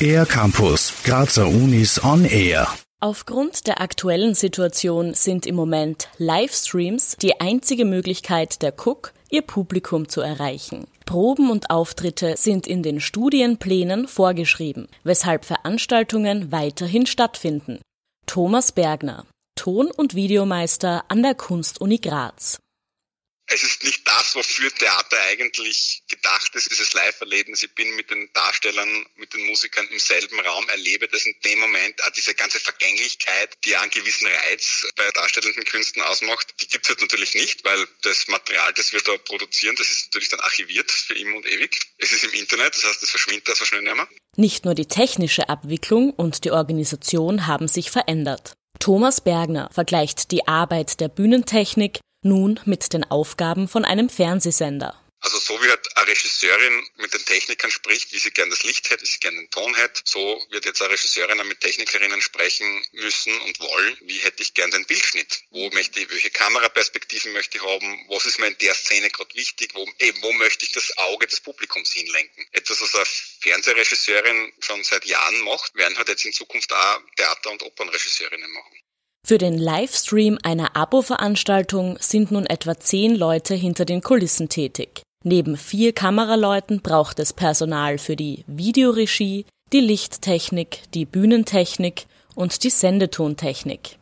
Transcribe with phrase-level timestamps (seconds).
[0.00, 2.68] Air Campus, Grazer Unis on Air.
[3.00, 10.08] Aufgrund der aktuellen Situation sind im Moment Livestreams die einzige Möglichkeit der Cook, ihr Publikum
[10.08, 10.86] zu erreichen.
[11.04, 17.80] Proben und Auftritte sind in den Studienplänen vorgeschrieben, weshalb Veranstaltungen weiterhin stattfinden.
[18.26, 19.24] Thomas Bergner,
[19.56, 22.58] Ton- und Videomeister an der Kunstuni Graz
[23.48, 27.62] es ist nicht das, wofür Theater eigentlich gedacht ist, dieses Live-Erlebnis.
[27.62, 31.60] Ich bin mit den Darstellern, mit den Musikern im selben Raum, erlebe das in dem
[31.60, 36.84] Moment, auch diese ganze Vergänglichkeit, die einen gewissen Reiz bei darstellenden Künsten ausmacht, die gibt
[36.84, 40.40] es halt natürlich nicht, weil das Material, das wir da produzieren, das ist natürlich dann
[40.40, 41.80] archiviert für immer und ewig.
[41.98, 44.08] Es ist im Internet, das heißt, es verschwindet da so schnell nicht mehr.
[44.36, 48.54] Nicht nur die technische Abwicklung und die Organisation haben sich verändert.
[48.78, 55.00] Thomas Bergner vergleicht die Arbeit der Bühnentechnik nun mit den Aufgaben von einem Fernsehsender.
[55.26, 58.90] Also so wie halt eine Regisseurin mit den Technikern spricht, wie sie gern das Licht
[58.90, 62.86] hätte, wie sie gern den Ton hätte, so wird jetzt eine Regisseurin mit Technikerinnen sprechen
[62.92, 67.58] müssen und wollen, wie hätte ich gern den Bildschnitt, wo möchte ich, welche Kameraperspektiven möchte
[67.58, 70.72] ich haben, was ist mir in der Szene gerade wichtig, wo, eben, wo möchte ich
[70.72, 72.46] das Auge des Publikums hinlenken.
[72.52, 73.06] Etwas, was eine
[73.40, 78.78] Fernsehregisseurin schon seit Jahren macht, werden halt jetzt in Zukunft auch Theater- und Opernregisseurinnen machen.
[79.28, 85.02] Für den Livestream einer Abo-Veranstaltung sind nun etwa zehn Leute hinter den Kulissen tätig.
[85.24, 92.70] Neben vier Kameraleuten braucht es Personal für die Videoregie, die Lichttechnik, die Bühnentechnik und die
[92.70, 93.98] Sendetontechnik.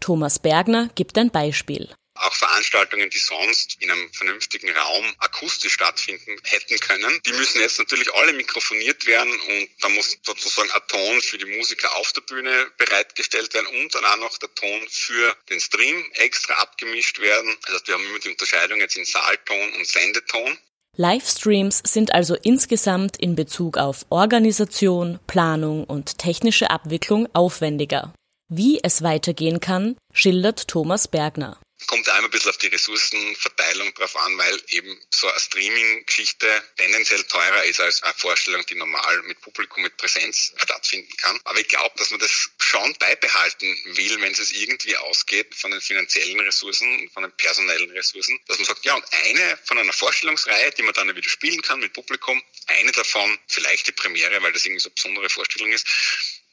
[0.00, 1.88] Thomas Bergner gibt ein Beispiel.
[2.20, 7.78] Auch Veranstaltungen, die sonst in einem vernünftigen Raum akustisch stattfinden hätten können, die müssen jetzt
[7.78, 12.22] natürlich alle mikrofoniert werden und da muss sozusagen ein Ton für die Musiker auf der
[12.22, 17.56] Bühne bereitgestellt werden und dann auch noch der Ton für den Stream extra abgemischt werden.
[17.66, 20.58] Also wir haben immer die Unterscheidung jetzt in Saalton und Sendeton.
[20.96, 28.12] Livestreams sind also insgesamt in Bezug auf Organisation, Planung und technische Abwicklung aufwendiger.
[28.50, 34.14] Wie es weitergehen kann, schildert Thomas Bergner kommt einmal ein bisschen auf die Ressourcenverteilung drauf
[34.16, 39.40] an, weil eben so eine Streaming-Geschichte tendenziell teurer ist als eine Vorstellung, die normal mit
[39.40, 41.40] Publikum, mit Präsenz stattfinden kann.
[41.44, 45.80] Aber ich glaube, dass man das schon beibehalten will, wenn es irgendwie ausgeht von den
[45.80, 49.94] finanziellen Ressourcen und von den personellen Ressourcen, dass man sagt, ja, und eine von einer
[49.94, 54.52] Vorstellungsreihe, die man dann wieder spielen kann mit Publikum, eine davon, vielleicht die Premiere, weil
[54.52, 55.86] das irgendwie so eine besondere Vorstellung ist,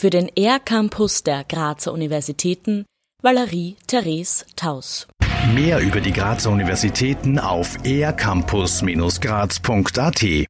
[0.00, 2.84] Für den ER-Campus der Grazer Universitäten
[3.20, 5.08] Valerie Therese Taus.
[5.52, 10.46] Mehr über die Grazer Universitäten auf ercampus-graz.at